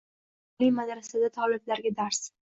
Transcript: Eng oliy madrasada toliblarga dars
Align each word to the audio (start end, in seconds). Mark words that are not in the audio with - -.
Eng 0.03 0.55
oliy 0.63 0.71
madrasada 0.77 1.29
toliblarga 1.35 1.93
dars 2.01 2.23